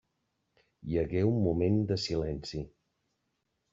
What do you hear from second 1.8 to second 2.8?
de silenci.